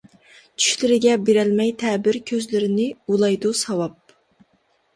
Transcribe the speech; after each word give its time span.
چۈشلىرىگە 0.61 1.17
بېرەلمەي 1.27 1.75
تەبىر، 1.83 2.19
كۆزلىرىنى 2.33 2.89
ئۇۋىلايدۇ 3.05 3.55
ساۋاب. 3.63 3.97